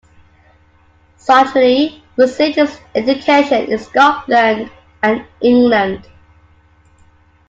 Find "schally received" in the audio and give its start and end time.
1.19-2.55